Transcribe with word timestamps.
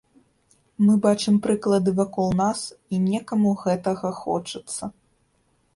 Мы 0.85 0.93
бачым 1.05 1.35
прыклады 1.47 1.91
вакол 1.99 2.29
нас 2.43 2.59
і 2.73 2.95
некаму 3.09 3.49
гэтага 3.67 4.09
хочацца. 4.23 4.83